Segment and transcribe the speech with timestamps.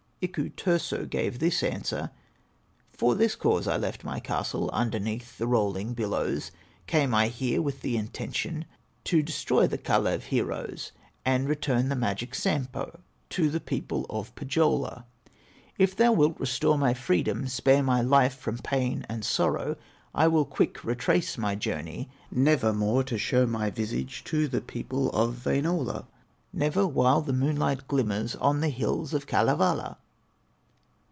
[0.23, 2.11] Iku Turso gave this answer:
[2.93, 6.51] "For this cause I left my castle Underneath the rolling billows:
[6.85, 8.65] Came I here with the intention
[9.05, 10.91] To destroy the Kalew heroes,
[11.25, 12.99] And return the magic Sampo
[13.31, 15.05] To the people of Pohyola.
[15.79, 19.75] If thou wilt restore my freedom, Spare my life from pain and sorrow,
[20.13, 25.43] I will quick retrace my journey, Nevermore to show my visage To the people of
[25.47, 26.05] Wainola,
[26.53, 29.97] Never while the moonlight glimmers On the hills of Kalevala!"